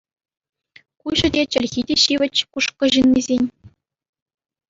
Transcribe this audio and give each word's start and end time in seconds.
Куҫӗ 1.01 1.27
те, 1.35 1.41
чӗлхи 1.55 1.81
те 1.91 1.95
ҫивӗч 2.03 2.37
Кушкӑ 2.57 2.87
ҫыннисен. 2.95 3.45